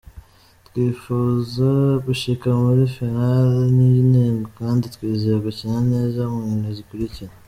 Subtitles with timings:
[0.67, 1.71] "Twipfuza
[2.05, 7.31] gushika muri "finale", niyo ntego kandi twizeye gukina neza mu nkino zikurikira.